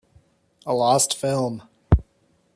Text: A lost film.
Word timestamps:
A 0.65 0.73
lost 0.73 1.15
film. 1.15 1.61